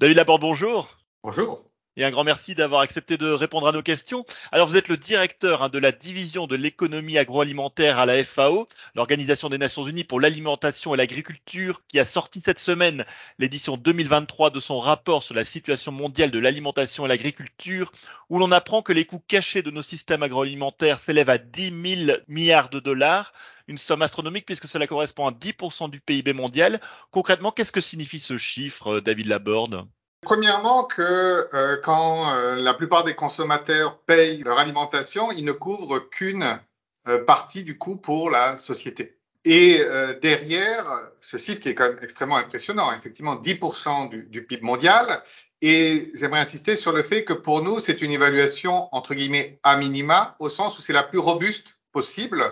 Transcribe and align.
David 0.00 0.16
Laborde, 0.16 0.40
bonjour. 0.40 0.96
Bonjour 1.22 1.69
et 1.96 2.04
un 2.04 2.10
grand 2.10 2.24
merci 2.24 2.54
d'avoir 2.54 2.82
accepté 2.82 3.16
de 3.16 3.30
répondre 3.30 3.66
à 3.66 3.72
nos 3.72 3.82
questions. 3.82 4.24
Alors 4.52 4.68
vous 4.68 4.76
êtes 4.76 4.88
le 4.88 4.96
directeur 4.96 5.62
hein, 5.62 5.68
de 5.68 5.78
la 5.78 5.92
division 5.92 6.46
de 6.46 6.56
l'économie 6.56 7.18
agroalimentaire 7.18 7.98
à 7.98 8.06
la 8.06 8.22
FAO, 8.22 8.68
l'Organisation 8.94 9.48
des 9.48 9.58
Nations 9.58 9.84
Unies 9.84 10.04
pour 10.04 10.20
l'alimentation 10.20 10.94
et 10.94 10.96
l'agriculture, 10.96 11.82
qui 11.88 11.98
a 11.98 12.04
sorti 12.04 12.40
cette 12.40 12.60
semaine 12.60 13.04
l'édition 13.38 13.76
2023 13.76 14.50
de 14.50 14.60
son 14.60 14.78
rapport 14.78 15.22
sur 15.22 15.34
la 15.34 15.44
situation 15.44 15.92
mondiale 15.92 16.30
de 16.30 16.38
l'alimentation 16.38 17.04
et 17.04 17.08
l'agriculture, 17.08 17.92
où 18.28 18.38
l'on 18.38 18.52
apprend 18.52 18.82
que 18.82 18.92
les 18.92 19.04
coûts 19.04 19.22
cachés 19.26 19.62
de 19.62 19.70
nos 19.70 19.82
systèmes 19.82 20.22
agroalimentaires 20.22 21.00
s'élèvent 21.00 21.30
à 21.30 21.38
10 21.38 22.04
000 22.06 22.18
milliards 22.28 22.70
de 22.70 22.80
dollars, 22.80 23.32
une 23.66 23.78
somme 23.78 24.02
astronomique 24.02 24.46
puisque 24.46 24.68
cela 24.68 24.86
correspond 24.86 25.26
à 25.26 25.32
10% 25.32 25.90
du 25.90 26.00
PIB 26.00 26.32
mondial. 26.32 26.80
Concrètement, 27.10 27.52
qu'est-ce 27.52 27.72
que 27.72 27.80
signifie 27.80 28.20
ce 28.20 28.36
chiffre, 28.36 29.00
David 29.00 29.26
Laborde? 29.26 29.86
Premièrement, 30.22 30.84
que 30.84 31.48
euh, 31.54 31.78
quand 31.82 32.30
euh, 32.32 32.56
la 32.56 32.74
plupart 32.74 33.04
des 33.04 33.14
consommateurs 33.14 33.98
payent 34.00 34.42
leur 34.42 34.58
alimentation, 34.58 35.32
ils 35.32 35.44
ne 35.44 35.52
couvrent 35.52 36.10
qu'une 36.10 36.60
euh, 37.08 37.24
partie 37.24 37.64
du 37.64 37.78
coût 37.78 37.96
pour 37.96 38.28
la 38.28 38.58
société. 38.58 39.16
Et 39.46 39.80
derrière, 40.20 40.84
ce 41.22 41.38
chiffre 41.38 41.60
qui 41.62 41.70
est 41.70 41.74
quand 41.74 41.88
même 41.88 41.98
extrêmement 42.02 42.36
impressionnant, 42.36 42.92
effectivement 42.92 43.36
10% 43.36 44.10
du, 44.10 44.24
du, 44.24 44.44
PIB 44.44 44.62
mondial. 44.62 45.22
Et 45.62 46.12
j'aimerais 46.14 46.40
insister 46.40 46.76
sur 46.76 46.92
le 46.92 47.02
fait 47.02 47.24
que 47.24 47.32
pour 47.32 47.62
nous, 47.62 47.80
c'est 47.80 48.02
une 48.02 48.10
évaluation 48.10 48.94
entre 48.94 49.14
guillemets 49.14 49.58
à 49.62 49.78
minima, 49.78 50.36
au 50.40 50.50
sens 50.50 50.78
où 50.78 50.82
c'est 50.82 50.92
la 50.92 51.02
plus 51.02 51.18
robuste 51.18 51.78
possible, 51.90 52.44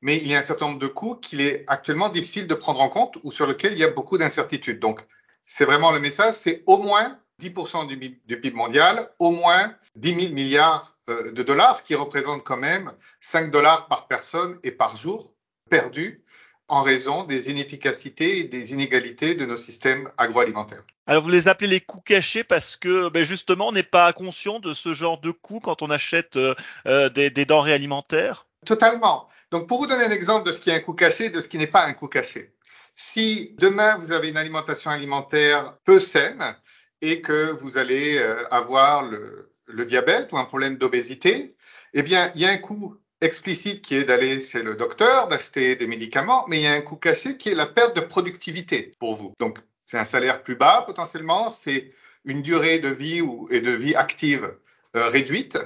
mais 0.00 0.16
il 0.18 0.28
y 0.28 0.34
a 0.36 0.38
un 0.38 0.42
certain 0.42 0.68
nombre 0.68 0.78
de 0.78 0.86
coûts 0.86 1.16
qu'il 1.16 1.40
est 1.40 1.64
actuellement 1.66 2.08
difficile 2.08 2.46
de 2.46 2.54
prendre 2.54 2.80
en 2.80 2.88
compte 2.88 3.18
ou 3.24 3.32
sur 3.32 3.48
lesquels 3.48 3.72
il 3.72 3.80
y 3.80 3.84
a 3.84 3.90
beaucoup 3.90 4.16
d'incertitudes. 4.16 4.78
Donc, 4.78 5.00
c'est 5.48 5.64
vraiment 5.64 5.90
le 5.90 5.98
message, 5.98 6.34
c'est 6.34 6.62
au 6.66 6.76
moins 6.76 7.18
10% 7.42 7.88
du, 7.88 7.96
du, 7.96 8.40
PIB 8.40 8.54
mondial, 8.54 9.10
au 9.18 9.30
moins 9.30 9.74
10 9.96 10.20
000 10.20 10.32
milliards 10.34 10.96
euh, 11.08 11.32
de 11.32 11.42
dollars, 11.42 11.74
ce 11.74 11.82
qui 11.82 11.94
représente 11.94 12.44
quand 12.44 12.56
même 12.56 12.92
5 13.20 13.50
dollars 13.50 13.88
par 13.88 14.06
personne 14.06 14.56
et 14.62 14.70
par 14.70 14.96
jour 14.96 15.34
perdus 15.70 16.22
en 16.68 16.82
raison 16.82 17.24
des 17.24 17.50
inefficacités 17.50 18.40
et 18.40 18.44
des 18.44 18.72
inégalités 18.72 19.34
de 19.34 19.46
nos 19.46 19.56
systèmes 19.56 20.10
agroalimentaires. 20.18 20.84
Alors 21.06 21.22
vous 21.22 21.30
les 21.30 21.48
appelez 21.48 21.68
les 21.68 21.80
coûts 21.80 22.02
cachés 22.02 22.44
parce 22.44 22.76
que 22.76 23.08
ben 23.08 23.22
justement 23.22 23.68
on 23.68 23.72
n'est 23.72 23.82
pas 23.82 24.12
conscient 24.12 24.60
de 24.60 24.74
ce 24.74 24.92
genre 24.92 25.18
de 25.18 25.30
coûts 25.30 25.60
quand 25.60 25.80
on 25.80 25.88
achète 25.88 26.36
euh, 26.36 26.54
euh, 26.86 27.08
des, 27.08 27.30
des 27.30 27.46
denrées 27.46 27.72
alimentaires? 27.72 28.46
Totalement. 28.66 29.28
Donc 29.50 29.66
pour 29.66 29.78
vous 29.78 29.86
donner 29.86 30.04
un 30.04 30.10
exemple 30.10 30.46
de 30.46 30.52
ce 30.52 30.60
qui 30.60 30.68
est 30.68 30.74
un 30.74 30.80
coût 30.80 30.92
caché 30.92 31.26
et 31.26 31.30
de 31.30 31.40
ce 31.40 31.48
qui 31.48 31.56
n'est 31.56 31.66
pas 31.66 31.86
un 31.86 31.94
coût 31.94 32.08
caché. 32.08 32.52
Si 33.00 33.54
demain 33.58 33.94
vous 33.94 34.10
avez 34.10 34.28
une 34.28 34.36
alimentation 34.36 34.90
alimentaire 34.90 35.78
peu 35.84 36.00
saine 36.00 36.56
et 37.00 37.20
que 37.20 37.52
vous 37.52 37.78
allez 37.78 38.18
euh, 38.18 38.44
avoir 38.50 39.04
le, 39.04 39.52
diabète 39.86 40.32
ou 40.32 40.36
un 40.36 40.44
problème 40.44 40.78
d'obésité, 40.78 41.54
eh 41.94 42.02
bien, 42.02 42.32
il 42.34 42.40
y 42.40 42.44
a 42.44 42.50
un 42.50 42.56
coût 42.56 42.96
explicite 43.20 43.82
qui 43.82 43.94
est 43.94 44.02
d'aller 44.02 44.40
chez 44.40 44.64
le 44.64 44.74
docteur, 44.74 45.28
d'acheter 45.28 45.76
des 45.76 45.86
médicaments, 45.86 46.44
mais 46.48 46.58
il 46.58 46.62
y 46.64 46.66
a 46.66 46.72
un 46.72 46.80
coût 46.80 46.96
caché 46.96 47.36
qui 47.36 47.50
est 47.50 47.54
la 47.54 47.68
perte 47.68 47.94
de 47.94 48.00
productivité 48.00 48.96
pour 48.98 49.14
vous. 49.14 49.32
Donc, 49.38 49.60
c'est 49.86 49.98
un 49.98 50.04
salaire 50.04 50.42
plus 50.42 50.56
bas 50.56 50.82
potentiellement, 50.84 51.50
c'est 51.50 51.92
une 52.24 52.42
durée 52.42 52.80
de 52.80 52.88
vie 52.88 53.20
ou, 53.20 53.46
et 53.52 53.60
de 53.60 53.70
vie 53.70 53.94
active 53.94 54.56
euh, 54.96 55.08
réduite. 55.08 55.56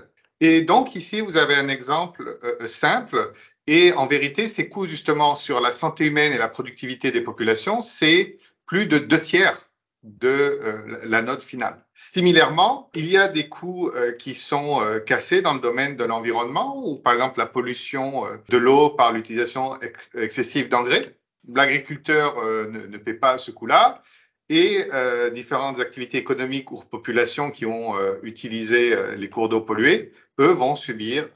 Et 0.43 0.61
donc, 0.61 0.97
ici, 0.97 1.21
vous 1.21 1.37
avez 1.37 1.55
un 1.55 1.69
exemple 1.69 2.39
euh, 2.43 2.67
simple 2.67 3.33
et 3.67 3.93
en 3.93 4.07
vérité, 4.07 4.49
ces 4.49 4.69
coûts 4.69 4.87
justement 4.87 5.37
sur 5.37 5.61
la 5.61 5.73
santé 5.73 6.07
humaine 6.07 6.33
et 6.33 6.39
la 6.39 6.49
productivité 6.49 7.13
des 7.13 7.21
populations, 7.21 7.81
c'est 7.81 8.39
plus 8.67 8.87
de 8.87 8.99
deux 8.99 9.21
tiers 9.21 9.71
de 10.03 10.29
euh, 10.29 10.99
la 11.05 11.23
note 11.23 11.45
finale. 11.45 11.79
Similairement, 11.95 12.91
il 12.95 13.07
y 13.07 13.17
a 13.17 13.29
des 13.29 13.49
coûts 13.49 13.89
euh, 13.91 14.11
qui 14.11 14.35
sont 14.35 14.81
euh, 14.81 14.99
cassés 14.99 15.43
dans 15.43 15.55
le 15.55 15.61
domaine 15.61 15.97
de 15.97 16.03
l'environnement, 16.03 16.77
ou 16.85 16.97
par 16.97 17.13
exemple 17.13 17.39
la 17.39 17.47
pollution 17.47 18.25
de 18.49 18.57
l'eau 18.57 18.91
par 18.91 19.13
l'utilisation 19.13 19.79
excessive 20.15 20.69
d'engrais. 20.69 21.17
L'agriculteur 21.49 22.37
ne, 22.69 22.99
paie 22.99 23.15
pas 23.15 23.37
ce 23.37 23.51
coût-là, 23.51 24.03
et 24.49 24.85
différentes 25.33 25.81
activités 25.81 26.19
économiques 26.19 26.73
ou 26.73 26.77
populations 26.77 27.51
qui 27.51 27.65
ont 27.65 27.95
utilisé 28.23 28.95
les 29.17 29.31
cours 29.31 29.49
d'eau 29.49 29.61
pollués, 29.63 30.13
eux 30.41 30.53
vont 30.53 30.77
subir 30.77 31.27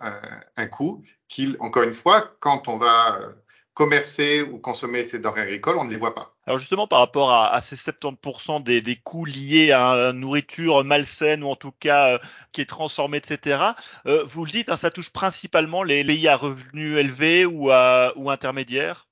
un 0.56 0.66
coût 0.66 1.02
qu'ils, 1.28 1.56
encore 1.60 1.82
une 1.82 1.92
fois, 1.92 2.36
quand 2.40 2.68
on 2.68 2.76
va 2.76 3.20
euh, 3.20 3.32
commercer 3.74 4.42
ou 4.42 4.58
consommer 4.58 5.04
ces 5.04 5.18
denrées 5.18 5.42
agricoles, 5.42 5.76
on 5.76 5.84
ne 5.84 5.90
les 5.90 5.96
voit 5.96 6.14
pas. 6.14 6.34
Alors 6.46 6.58
justement, 6.58 6.86
par 6.86 7.00
rapport 7.00 7.30
à, 7.30 7.52
à 7.52 7.60
ces 7.60 7.76
70% 7.76 8.62
des, 8.62 8.80
des, 8.80 8.96
coûts 8.96 9.24
liés 9.24 9.72
à 9.72 10.10
une 10.10 10.20
nourriture 10.20 10.82
malsaine 10.84 11.42
ou 11.42 11.48
en 11.48 11.56
tout 11.56 11.72
cas 11.72 12.14
euh, 12.14 12.18
qui 12.52 12.60
est 12.60 12.66
transformée, 12.66 13.18
etc., 13.18 13.58
euh, 14.06 14.24
vous 14.24 14.44
le 14.44 14.50
dites, 14.50 14.70
hein, 14.70 14.76
ça 14.76 14.90
touche 14.90 15.10
principalement 15.10 15.82
les 15.82 16.04
pays 16.04 16.28
à 16.28 16.36
revenus 16.36 16.96
élevés 16.96 17.44
ou, 17.44 17.70
à, 17.70 18.12
ou 18.16 18.30
intermédiaires? 18.30 19.08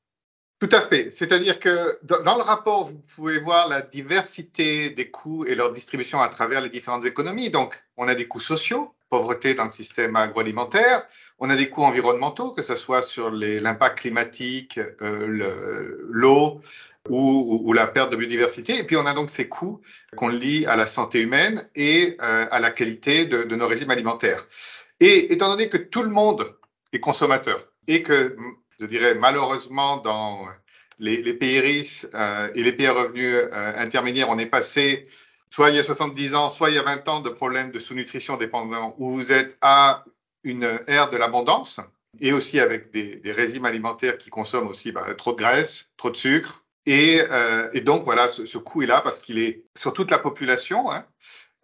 Tout 0.60 0.68
à 0.72 0.80
fait. 0.82 1.10
C'est-à-dire 1.10 1.58
que 1.58 1.98
dans 2.02 2.36
le 2.36 2.42
rapport, 2.42 2.84
vous 2.84 2.98
pouvez 3.14 3.38
voir 3.38 3.68
la 3.68 3.82
diversité 3.82 4.90
des 4.90 5.10
coûts 5.10 5.44
et 5.44 5.54
leur 5.54 5.72
distribution 5.72 6.20
à 6.20 6.28
travers 6.28 6.60
les 6.60 6.70
différentes 6.70 7.04
économies. 7.04 7.50
Donc, 7.50 7.74
on 7.96 8.08
a 8.08 8.14
des 8.14 8.26
coûts 8.26 8.40
sociaux, 8.40 8.94
pauvreté 9.10 9.54
dans 9.54 9.64
le 9.64 9.70
système 9.70 10.16
agroalimentaire. 10.16 11.06
On 11.38 11.50
a 11.50 11.56
des 11.56 11.68
coûts 11.68 11.82
environnementaux, 11.82 12.50
que 12.52 12.62
ce 12.62 12.76
soit 12.76 13.02
sur 13.02 13.30
l'impact 13.30 13.98
climatique, 13.98 14.80
euh, 15.02 15.98
l'eau 16.08 16.60
ou, 17.10 17.72
la 17.72 17.86
perte 17.86 18.10
de 18.10 18.16
biodiversité. 18.16 18.78
Et 18.78 18.84
puis 18.84 18.96
on 18.96 19.06
a 19.06 19.14
donc 19.14 19.30
ces 19.30 19.48
coûts 19.48 19.80
qu'on 20.16 20.28
lie 20.28 20.66
à 20.66 20.76
la 20.76 20.86
santé 20.86 21.20
humaine 21.20 21.68
et 21.74 22.16
euh, 22.20 22.46
à 22.50 22.60
la 22.60 22.70
qualité 22.70 23.26
de, 23.26 23.54
nos 23.54 23.66
régimes 23.66 23.90
alimentaires. 23.90 24.46
Et 25.00 25.32
étant 25.32 25.48
donné 25.48 25.68
que 25.68 25.76
tout 25.76 26.02
le 26.02 26.10
monde 26.10 26.54
est 26.92 27.00
consommateur 27.00 27.66
et 27.86 28.02
que, 28.02 28.36
je 28.80 28.86
dirais 28.86 29.14
malheureusement, 29.14 29.98
dans 29.98 30.46
les, 30.98 31.22
les 31.22 31.34
pays 31.34 31.60
riches 31.60 32.06
euh, 32.14 32.48
et 32.54 32.62
les 32.62 32.72
pays 32.72 32.86
à 32.86 32.92
revenus 32.92 33.34
euh, 33.34 33.72
intermédiaires, 33.76 34.28
on 34.30 34.38
est 34.38 34.46
passé 34.46 35.08
soit 35.54 35.70
il 35.70 35.76
y 35.76 35.78
a 35.78 35.84
70 35.84 36.34
ans, 36.34 36.50
soit 36.50 36.70
il 36.70 36.74
y 36.74 36.78
a 36.78 36.82
20 36.82 37.08
ans 37.08 37.20
de 37.20 37.30
problèmes 37.30 37.70
de 37.70 37.78
sous-nutrition 37.78 38.36
dépendant 38.36 38.96
où 38.98 39.10
vous 39.10 39.30
êtes 39.30 39.56
à 39.60 40.04
une 40.42 40.80
ère 40.88 41.10
de 41.10 41.16
l'abondance 41.16 41.78
et 42.18 42.32
aussi 42.32 42.58
avec 42.58 42.90
des, 42.90 43.16
des, 43.16 43.30
régimes 43.30 43.64
alimentaires 43.64 44.18
qui 44.18 44.30
consomment 44.30 44.66
aussi 44.66 44.90
bah, 44.90 45.06
trop 45.16 45.32
de 45.32 45.38
graisse, 45.38 45.90
trop 45.96 46.10
de 46.10 46.16
sucre. 46.16 46.64
Et, 46.86 47.22
euh, 47.30 47.70
et 47.72 47.82
donc 47.82 48.04
voilà, 48.04 48.26
ce, 48.26 48.44
ce 48.46 48.58
coût 48.58 48.82
est 48.82 48.86
là 48.86 49.00
parce 49.00 49.20
qu'il 49.20 49.38
est 49.38 49.62
sur 49.76 49.92
toute 49.92 50.10
la 50.10 50.18
population 50.18 50.90
hein, 50.90 51.06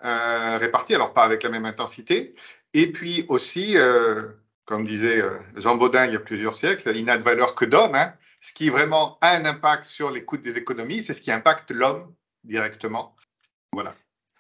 euh, 0.05 0.59
réparti, 0.59 0.95
alors 0.95 1.13
pas 1.13 1.25
avec 1.25 1.43
la 1.43 1.51
même 1.51 1.65
intensité. 1.65 2.37
Et 2.75 2.93
puis 2.93 3.25
aussi, 3.27 3.77
euh, 3.77 4.29
comme 4.71 4.85
disait 4.85 5.21
euh, 5.21 5.37
Jean 5.57 5.77
Baudin 5.77 6.07
il 6.07 6.13
y 6.13 6.17
a 6.17 6.21
plusieurs 6.21 6.55
siècles, 6.55 6.93
il 6.95 7.05
n'a 7.05 7.19
de 7.19 7.25
valeur 7.25 7.57
que 7.57 7.65
d'homme. 7.65 7.97
Hein. 7.97 8.15
Ce 8.41 8.53
qui 8.53 8.71
vraiment 8.71 9.19
a 9.21 9.33
un 9.33 9.45
impact 9.45 9.85
sur 9.85 10.13
les 10.13 10.25
coûts 10.25 10.37
des 10.37 10.57
économies, 10.59 11.03
c'est 11.03 11.13
ce 11.13 11.21
qui 11.21 11.33
impacte 11.33 11.73
l'homme 11.73 12.15
directement. 12.45 13.17
Voilà. 13.73 13.97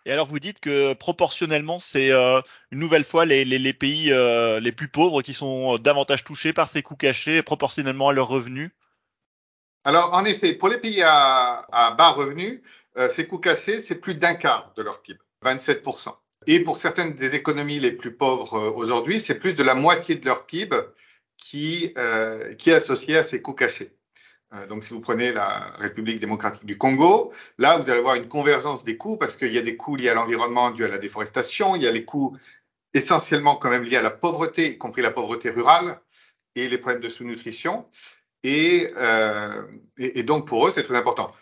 Et 0.07 0.13
alors 0.13 0.29
vous 0.29 0.39
dites 0.39 0.61
que 0.61 0.95
proportionnellement, 0.95 1.81
c'est 1.81 2.13
euh, 2.13 2.41
une 2.71 2.79
nouvelle 2.79 3.03
fois 3.03 3.27
les, 3.27 3.45
les, 3.45 3.59
les 3.59 3.73
pays 3.73 4.13
euh, 4.13 4.61
les 4.61 4.71
plus 4.71 4.87
pauvres 4.87 5.21
qui 5.21 5.35
sont 5.35 5.79
davantage 5.79 6.23
touchés 6.23 6.53
par 6.53 6.69
ces 6.69 6.83
coûts 6.83 6.97
cachés 6.97 7.43
proportionnellement 7.43 8.11
à 8.11 8.13
leurs 8.13 8.29
revenus? 8.29 8.71
Alors 9.83 10.15
en 10.15 10.25
effet, 10.25 10.55
pour 10.55 10.69
les 10.69 10.79
pays 10.79 11.03
à, 11.03 11.67
à 11.73 11.91
bas 11.91 12.11
revenus, 12.11 12.63
euh, 12.97 13.09
ces 13.09 13.27
coûts 13.27 13.39
cachés, 13.39 13.81
c'est 13.81 13.97
plus 13.97 14.15
d'un 14.15 14.35
quart 14.35 14.73
de 14.77 14.83
leur 14.83 15.03
PIB, 15.03 15.19
27%. 15.45 16.15
Et 16.47 16.61
pour 16.61 16.79
certaines 16.79 17.15
des 17.15 17.35
économies 17.35 17.81
les 17.81 17.93
plus 17.93 18.15
pauvres 18.15 18.55
euh, 18.55 18.71
aujourd'hui, 18.71 19.21
c'est 19.21 19.39
plus 19.39 19.55
de 19.55 19.63
la 19.63 19.75
moitié 19.75 20.15
de 20.15 20.25
leur 20.25 20.47
PIB 20.47 20.77
qui, 21.37 21.93
euh, 21.99 22.55
qui 22.55 22.71
est 22.71 22.75
associé 22.75 23.17
à 23.17 23.23
ces 23.23 23.43
coûts 23.43 23.55
cachés. 23.55 23.93
Euh, 24.53 24.67
donc, 24.67 24.83
si 24.83 24.93
vous 24.93 25.01
prenez 25.01 25.33
la 25.33 25.71
République 25.79 26.19
démocratique 26.19 26.65
du 26.65 26.77
Congo, 26.77 27.33
là, 27.59 27.77
vous 27.77 27.89
allez 27.91 28.01
voir 28.01 28.17
une 28.17 28.29
convergence 28.29 28.85
des 28.85 28.97
coûts 28.97 29.17
parce 29.17 29.37
qu'il 29.37 29.53
y 29.53 29.59
a 29.59 29.63
des 29.63 29.77
coûts 29.77 29.97
liés 29.97 30.09
à 30.09 30.15
l'environnement 30.15 30.71
dus 30.71 30.85
à 30.85 30.89
la 30.89 30.99
déforestation, 30.99 31.77
il 31.77 31.83
y 31.83 31.87
a 31.87 31.93
les 31.93 32.05
coûts 32.05 32.37
essentiellement 32.95 33.57
quand 33.57 33.71
même 33.71 33.85
liés 33.85 33.97
à 33.97 34.03
la 34.03 34.11
pauvreté, 34.11 34.71
y 34.71 34.79
compris 34.79 35.03
la 35.03 35.13
pauvreté 35.13 35.51
rurale 35.51 36.01
et 36.57 36.69
les 36.69 36.79
problèmes 36.79 37.03
de 37.03 37.09
sous-nutrition. 37.09 37.87
Et, 38.43 38.91
euh, 38.97 39.63
et, 39.99 40.23
donc, 40.23 40.47
pour 40.47 40.67
eux, 40.67 40.71
c'est 40.71 40.83
très 40.83 40.97
important. 40.97 41.33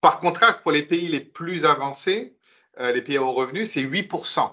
Par 0.00 0.18
contraste, 0.18 0.62
pour 0.62 0.72
les 0.72 0.82
pays 0.82 1.08
les 1.08 1.20
plus 1.20 1.64
avancés, 1.64 2.36
euh, 2.80 2.92
les 2.92 3.02
pays 3.02 3.16
à 3.16 3.22
haut 3.22 3.32
revenu, 3.32 3.66
c'est 3.66 3.82
8% 3.82 4.50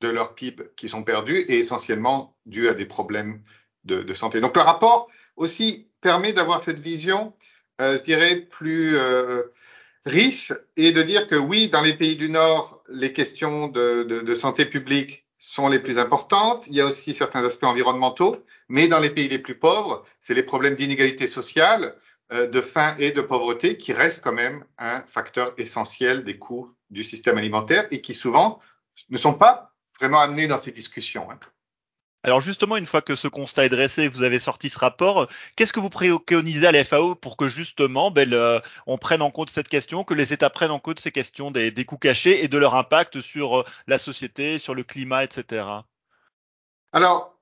de 0.00 0.08
leur 0.08 0.34
PIB 0.34 0.64
qui 0.76 0.88
sont 0.88 1.02
perdus 1.02 1.38
et 1.38 1.58
essentiellement 1.58 2.36
dû 2.46 2.68
à 2.68 2.74
des 2.74 2.86
problèmes 2.86 3.42
de, 3.84 4.14
santé. 4.14 4.40
Donc, 4.40 4.56
le 4.56 4.62
rapport 4.62 5.08
aussi 5.36 5.88
permet 6.00 6.32
d'avoir 6.32 6.60
cette 6.60 6.78
vision, 6.78 7.34
euh, 7.82 7.98
je 7.98 8.02
dirais, 8.02 8.36
plus 8.36 8.96
euh, 8.96 9.42
riche 10.06 10.52
et 10.76 10.90
de 10.90 11.02
dire 11.02 11.26
que 11.26 11.34
oui, 11.34 11.68
dans 11.68 11.82
les 11.82 11.94
pays 11.94 12.16
du 12.16 12.30
Nord, 12.30 12.82
les 12.88 13.12
questions 13.12 13.68
de, 13.68 14.34
santé 14.34 14.64
publique 14.64 15.26
sont 15.38 15.68
les 15.68 15.78
plus 15.78 15.98
importantes. 15.98 16.66
Il 16.66 16.74
y 16.74 16.80
a 16.80 16.86
aussi 16.86 17.14
certains 17.14 17.44
aspects 17.44 17.64
environnementaux, 17.64 18.42
mais 18.68 18.88
dans 18.88 19.00
les 19.00 19.10
pays 19.10 19.28
les 19.28 19.38
plus 19.38 19.58
pauvres, 19.58 20.04
c'est 20.18 20.34
les 20.34 20.42
problèmes 20.42 20.76
d'inégalité 20.76 21.26
sociale, 21.26 21.94
de 22.30 22.60
faim 22.62 22.94
et 22.98 23.12
de 23.12 23.20
pauvreté 23.20 23.76
qui 23.76 23.92
restent 23.92 24.24
quand 24.24 24.32
même 24.32 24.64
un 24.78 25.02
facteur 25.02 25.52
essentiel 25.58 26.24
des 26.24 26.38
coûts 26.38 26.74
du 26.94 27.04
système 27.04 27.36
alimentaire 27.36 27.86
et 27.90 28.00
qui 28.00 28.14
souvent 28.14 28.60
ne 29.10 29.18
sont 29.18 29.34
pas 29.34 29.72
vraiment 29.98 30.20
amenés 30.20 30.46
dans 30.46 30.58
ces 30.58 30.72
discussions. 30.72 31.30
Hein. 31.30 31.38
Alors 32.24 32.40
justement, 32.40 32.78
une 32.78 32.86
fois 32.86 33.02
que 33.02 33.14
ce 33.14 33.28
constat 33.28 33.66
est 33.66 33.68
dressé, 33.68 34.08
vous 34.08 34.22
avez 34.22 34.38
sorti 34.38 34.70
ce 34.70 34.78
rapport, 34.78 35.28
qu'est-ce 35.56 35.74
que 35.74 35.80
vous 35.80 35.90
préconisez 35.90 36.66
à 36.66 36.72
la 36.72 36.82
FAO 36.82 37.14
pour 37.14 37.36
que 37.36 37.48
justement 37.48 38.10
ben, 38.10 38.62
on 38.86 38.96
prenne 38.96 39.20
en 39.20 39.30
compte 39.30 39.50
cette 39.50 39.68
question, 39.68 40.04
que 40.04 40.14
les 40.14 40.32
États 40.32 40.48
prennent 40.48 40.70
en 40.70 40.78
compte 40.78 41.00
ces 41.00 41.12
questions 41.12 41.50
des, 41.50 41.70
des 41.70 41.84
coûts 41.84 41.98
cachés 41.98 42.42
et 42.42 42.48
de 42.48 42.56
leur 42.56 42.76
impact 42.76 43.20
sur 43.20 43.60
euh, 43.60 43.64
la 43.86 43.98
société, 43.98 44.58
sur 44.58 44.74
le 44.74 44.84
climat, 44.84 45.22
etc. 45.22 45.66
Alors, 46.92 47.38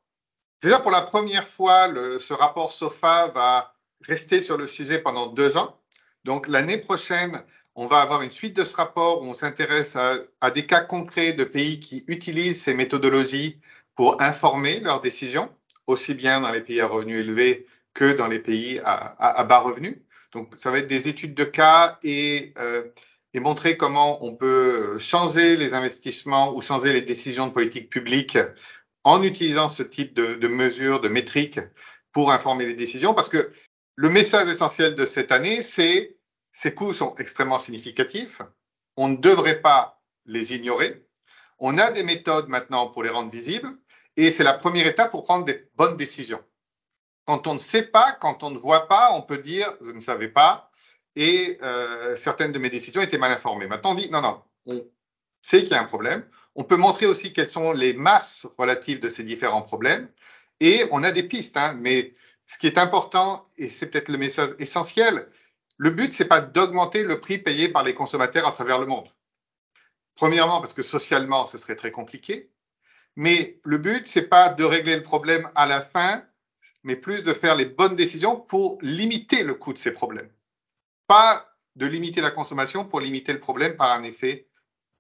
déjà 0.63 0.81
pour 0.81 0.91
la 0.91 1.03
première 1.03 1.47
fois, 1.47 1.87
le, 1.87 2.19
ce 2.19 2.35
rapport 2.35 2.73
SOFA 2.73 3.29
va 3.29 3.77
rester 4.01 4.41
sur 4.41 4.57
le 4.57 4.67
sujet 4.67 4.99
pendant 4.99 5.29
deux 5.29 5.57
ans. 5.57 5.79
Donc 6.25 6.49
l'année 6.49 6.79
prochaine, 6.79 7.45
on 7.75 7.87
va 7.87 8.01
avoir 8.01 8.23
une 8.23 8.31
suite 8.31 8.57
de 8.57 8.65
ce 8.65 8.77
rapport 8.77 9.23
où 9.23 9.27
on 9.27 9.35
s'intéresse 9.35 9.97
à, 9.97 10.51
des 10.51 10.67
cas 10.67 10.81
concrets 10.81 11.33
de 11.33 11.45
pays 11.45 11.81
qui 11.81 12.05
utilisent 12.07 12.63
ces 12.63 12.75
méthodologies 12.75 13.61
pour 13.95 14.21
informer 14.21 14.81
leurs 14.81 15.01
décisions, 15.01 15.51
aussi 15.87 16.15
bien 16.15 16.41
dans 16.41 16.51
les 16.51 16.61
pays 16.61 16.81
à 16.81 16.87
revenus 16.87 17.21
élevés 17.21 17.67
que 17.95 18.13
dans 18.13 18.29
les 18.29 18.39
pays 18.39 18.81
à 18.85 19.45
bas 19.45 19.61
revenus. 19.61 19.97
Donc, 20.33 20.55
ça 20.57 20.71
va 20.71 20.79
être 20.79 20.87
des 20.87 21.09
études 21.09 21.35
de 21.35 21.45
cas 21.45 21.99
et, 22.03 22.55
euh, 22.59 22.83
et, 23.35 23.41
montrer 23.41 23.77
comment 23.77 24.25
on 24.25 24.35
peut 24.35 24.99
changer 24.99 25.57
les 25.57 25.75
investissements 25.75 26.55
ou 26.55 26.63
changer 26.63 26.93
les 26.93 27.03
décisions 27.03 27.47
de 27.47 27.53
politique 27.53 27.91
publique 27.91 28.39
en 29.05 29.23
utilisant 29.23 29.69
ce 29.69 29.83
type 29.83 30.15
de, 30.15 30.35
de 30.35 30.49
mesures, 30.49 31.01
de 31.01 31.09
métriques 31.09 31.61
pour 32.13 32.33
informer 32.33 32.67
les 32.67 32.75
décisions. 32.75 33.15
Parce 33.15 33.29
que 33.29 33.53
le 33.97 34.09
message 34.09 34.49
essentiel 34.49 34.95
de 34.95 35.05
cette 35.05 35.33
année, 35.33 35.61
c'est 35.61 36.17
ces 36.53 36.75
coûts 36.75 36.93
sont 36.93 37.15
extrêmement 37.17 37.59
significatifs. 37.59 38.43
On 38.97 39.09
ne 39.09 39.17
devrait 39.17 39.61
pas 39.61 40.03
les 40.27 40.55
ignorer. 40.55 41.07
On 41.59 41.79
a 41.79 41.91
des 41.91 42.03
méthodes 42.03 42.49
maintenant 42.49 42.89
pour 42.89 43.03
les 43.03 43.09
rendre 43.09 43.31
visibles 43.31 43.77
et 44.17 44.31
c'est 44.31 44.45
la 44.45 44.55
première 44.55 44.87
étape 44.87 45.11
pour 45.11 45.25
prendre 45.25 45.45
des 45.45 45.69
bonnes 45.77 45.97
décisions. 45.97 46.43
Quand 47.25 47.47
on 47.47 47.55
ne 47.55 47.59
sait 47.59 47.87
pas, 47.87 48.13
quand 48.13 48.43
on 48.43 48.51
ne 48.51 48.59
voit 48.59 48.89
pas, 48.89 49.13
on 49.15 49.23
peut 49.23 49.39
dire 49.39 49.75
je 49.81 49.91
ne 49.91 50.01
savais 50.01 50.29
pas 50.29 50.71
et 51.15 51.59
euh, 51.63 52.17
certaines 52.17 52.53
de 52.53 52.59
mes 52.59 52.71
décisions 52.71 53.01
étaient 53.01 53.19
mal 53.19 53.33
informées. 53.33 53.67
Maintenant 53.67 53.93
on 53.93 53.95
dit 53.95 54.11
non 54.11 54.21
non, 54.21 54.43
on 54.67 54.85
sait 55.41 55.63
qu'il 55.63 55.73
y 55.73 55.75
a 55.75 55.81
un 55.81 55.85
problème. 55.85 56.25
On 56.55 56.65
peut 56.65 56.77
montrer 56.77 57.07
aussi 57.07 57.33
quelles 57.33 57.49
sont 57.49 57.73
les 57.73 57.95
masses 57.95 58.47
relatives 58.59 59.01
de 59.01 59.09
ces 59.09 59.23
différents 59.23 59.63
problèmes 59.63 60.09
et 60.61 60.87
on 60.91 61.03
a 61.03 61.13
des 61.13 61.23
pistes. 61.23 61.57
Hein, 61.57 61.77
mais 61.81 62.13
ce 62.47 62.59
qui 62.59 62.67
est 62.67 62.77
important 62.77 63.49
et 63.57 63.71
c'est 63.71 63.89
peut-être 63.91 64.09
le 64.09 64.19
message 64.19 64.51
essentiel, 64.59 65.29
le 65.82 65.90
but 65.90 66.12
c'est 66.12 66.26
pas 66.26 66.40
d'augmenter 66.40 67.02
le 67.02 67.19
prix 67.19 67.38
payé 67.38 67.69
par 67.69 67.82
les 67.82 67.93
consommateurs 67.93 68.46
à 68.46 68.52
travers 68.52 68.79
le 68.79 68.87
monde. 68.87 69.08
Premièrement, 70.14 70.61
parce 70.61 70.75
que 70.75 70.82
socialement, 70.82 71.49
ce 71.49 71.58
serait 71.58 71.75
très 71.75 71.90
compliqué. 71.90 72.52
Mais 73.17 73.58
le 73.64 73.79
but, 73.79 74.06
c'est 74.06 74.29
pas 74.29 74.50
de 74.50 74.62
régler 74.62 74.94
le 74.94 75.02
problème 75.02 75.50
à 75.56 75.67
la 75.67 75.81
fin, 75.81 76.23
mais 76.84 76.94
plus 76.94 77.25
de 77.25 77.32
faire 77.32 77.56
les 77.56 77.64
bonnes 77.64 77.96
décisions 77.96 78.37
pour 78.37 78.79
limiter 78.81 79.43
le 79.43 79.55
coût 79.55 79.73
de 79.73 79.79
ces 79.79 79.90
problèmes. 79.90 80.31
Pas 81.08 81.52
de 81.75 81.87
limiter 81.87 82.20
la 82.20 82.31
consommation 82.31 82.84
pour 82.84 83.00
limiter 83.00 83.32
le 83.32 83.40
problème 83.40 83.75
par 83.75 83.90
un 83.90 84.05
effet 84.05 84.46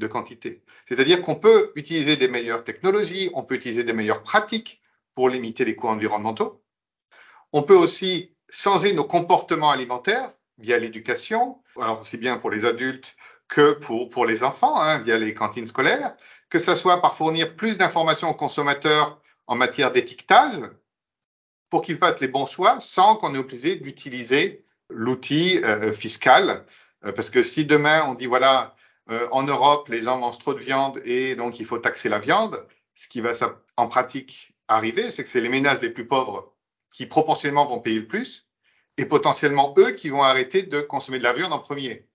de 0.00 0.08
quantité. 0.08 0.64
C'est-à-dire 0.88 1.22
qu'on 1.22 1.36
peut 1.36 1.70
utiliser 1.76 2.16
des 2.16 2.26
meilleures 2.26 2.64
technologies, 2.64 3.30
on 3.34 3.44
peut 3.44 3.54
utiliser 3.54 3.84
des 3.84 3.92
meilleures 3.92 4.24
pratiques 4.24 4.82
pour 5.14 5.28
limiter 5.28 5.64
les 5.64 5.76
coûts 5.76 5.86
environnementaux. 5.86 6.60
On 7.52 7.62
peut 7.62 7.76
aussi 7.76 8.34
changer 8.48 8.94
nos 8.94 9.04
comportements 9.04 9.70
alimentaires 9.70 10.32
via 10.58 10.78
l'éducation, 10.78 11.58
alors 11.80 12.00
aussi 12.00 12.16
bien 12.16 12.38
pour 12.38 12.50
les 12.50 12.64
adultes 12.64 13.16
que 13.48 13.72
pour, 13.72 14.10
pour 14.10 14.26
les 14.26 14.44
enfants, 14.44 14.80
hein, 14.80 14.98
via 14.98 15.18
les 15.18 15.34
cantines 15.34 15.66
scolaires, 15.66 16.16
que 16.48 16.58
ce 16.58 16.74
soit 16.74 17.00
par 17.00 17.16
fournir 17.16 17.56
plus 17.56 17.76
d'informations 17.76 18.30
aux 18.30 18.34
consommateurs 18.34 19.20
en 19.46 19.56
matière 19.56 19.92
d'étiquetage, 19.92 20.70
pour 21.70 21.82
qu'ils 21.82 21.96
fassent 21.96 22.20
les 22.20 22.28
bons 22.28 22.46
choix 22.46 22.80
sans 22.80 23.16
qu'on 23.16 23.34
ait 23.34 23.38
obligé 23.38 23.76
d'utiliser 23.76 24.64
l'outil 24.90 25.58
euh, 25.64 25.92
fiscal. 25.92 26.66
Euh, 27.04 27.12
parce 27.12 27.30
que 27.30 27.42
si 27.42 27.64
demain 27.64 28.04
on 28.06 28.14
dit, 28.14 28.26
voilà, 28.26 28.76
euh, 29.10 29.26
en 29.32 29.42
Europe, 29.42 29.88
les 29.88 30.02
gens 30.02 30.18
mangent 30.18 30.38
trop 30.38 30.54
de 30.54 30.60
viande 30.60 31.00
et 31.04 31.34
donc 31.34 31.60
il 31.60 31.66
faut 31.66 31.78
taxer 31.78 32.08
la 32.08 32.18
viande, 32.18 32.66
ce 32.94 33.08
qui 33.08 33.20
va 33.20 33.32
en 33.76 33.88
pratique 33.88 34.54
arriver, 34.68 35.10
c'est 35.10 35.24
que 35.24 35.30
c'est 35.30 35.40
les 35.40 35.48
ménages 35.48 35.80
les 35.80 35.90
plus 35.90 36.06
pauvres 36.06 36.52
qui 36.92 37.06
proportionnellement 37.06 37.64
vont 37.64 37.80
payer 37.80 38.00
le 38.00 38.06
plus 38.06 38.48
et 38.98 39.06
potentiellement 39.06 39.74
eux 39.78 39.92
qui 39.92 40.08
vont 40.08 40.22
arrêter 40.22 40.62
de 40.62 40.80
consommer 40.80 41.18
de 41.18 41.24
la 41.24 41.32
viande 41.32 41.52
en 41.52 41.58
premier. 41.58 42.06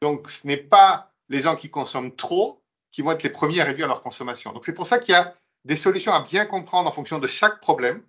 Donc, 0.00 0.30
ce 0.30 0.46
n'est 0.46 0.56
pas 0.56 1.12
les 1.28 1.40
gens 1.40 1.56
qui 1.56 1.70
consomment 1.70 2.14
trop 2.14 2.62
qui 2.92 3.02
vont 3.02 3.10
être 3.10 3.22
les 3.22 3.30
premiers 3.30 3.60
à 3.60 3.64
réduire 3.64 3.88
leur 3.88 4.02
consommation. 4.02 4.52
Donc, 4.52 4.64
c'est 4.64 4.74
pour 4.74 4.86
ça 4.86 4.98
qu'il 4.98 5.12
y 5.12 5.16
a 5.16 5.34
des 5.64 5.76
solutions 5.76 6.12
à 6.12 6.22
bien 6.22 6.44
comprendre 6.44 6.88
en 6.88 6.92
fonction 6.92 7.18
de 7.18 7.26
chaque 7.26 7.60
problème. 7.60 8.02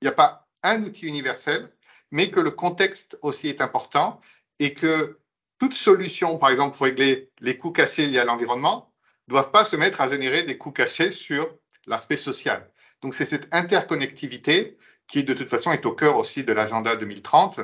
Il 0.00 0.04
n'y 0.04 0.08
a 0.08 0.12
pas 0.12 0.46
un 0.62 0.82
outil 0.84 1.06
universel, 1.06 1.68
mais 2.10 2.30
que 2.30 2.40
le 2.40 2.52
contexte 2.52 3.18
aussi 3.22 3.48
est 3.48 3.60
important 3.60 4.20
et 4.58 4.72
que 4.72 5.18
toute 5.58 5.74
solution, 5.74 6.38
par 6.38 6.50
exemple, 6.50 6.76
pour 6.76 6.86
régler 6.86 7.30
les 7.40 7.58
coûts 7.58 7.72
cassés 7.72 8.06
liés 8.06 8.18
à 8.18 8.24
l'environnement, 8.24 8.92
ne 9.28 9.32
doivent 9.32 9.50
pas 9.50 9.64
se 9.64 9.76
mettre 9.76 10.00
à 10.00 10.08
générer 10.08 10.44
des 10.44 10.56
coûts 10.56 10.72
cassés 10.72 11.10
sur 11.10 11.52
l'aspect 11.86 12.16
social. 12.16 12.70
Donc, 13.02 13.14
c'est 13.14 13.26
cette 13.26 13.52
interconnectivité 13.52 14.78
qui, 15.10 15.24
de 15.24 15.34
toute 15.34 15.48
façon, 15.48 15.72
est 15.72 15.84
au 15.86 15.92
cœur 15.92 16.16
aussi 16.16 16.44
de 16.44 16.52
l'agenda 16.52 16.96
2030 16.96 17.60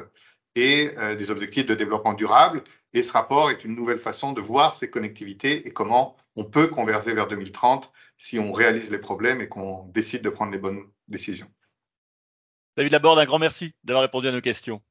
et 0.56 0.90
euh, 0.98 1.14
des 1.14 1.30
objectifs 1.30 1.66
de 1.66 1.74
développement 1.74 2.14
durable. 2.14 2.64
Et 2.92 3.02
ce 3.02 3.12
rapport 3.12 3.50
est 3.50 3.64
une 3.64 3.74
nouvelle 3.74 3.98
façon 3.98 4.32
de 4.32 4.40
voir 4.40 4.74
ces 4.74 4.90
connectivités 4.90 5.66
et 5.66 5.70
comment 5.70 6.16
on 6.34 6.44
peut 6.44 6.66
converger 6.66 7.14
vers 7.14 7.28
2030 7.28 7.92
si 8.18 8.38
on 8.38 8.52
réalise 8.52 8.90
les 8.90 8.98
problèmes 8.98 9.40
et 9.40 9.48
qu'on 9.48 9.84
décide 9.88 10.22
de 10.22 10.30
prendre 10.30 10.52
les 10.52 10.58
bonnes 10.58 10.82
décisions. 11.08 11.50
David 12.76 12.92
Laborde, 12.92 13.18
un 13.18 13.24
grand 13.24 13.38
merci 13.38 13.74
d'avoir 13.84 14.02
répondu 14.02 14.28
à 14.28 14.32
nos 14.32 14.40
questions. 14.40 14.82